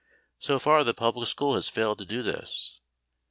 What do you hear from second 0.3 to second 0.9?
So far